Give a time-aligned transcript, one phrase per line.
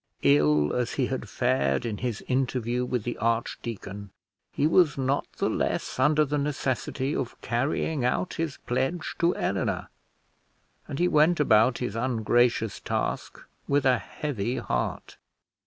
[0.23, 4.09] Ill as he had fared in his interview with the archdeacon,
[4.51, 9.89] he was not the less under the necessity of carrying out his pledge to Eleanor;
[10.87, 15.17] and he went about his ungracious task with a heavy heart.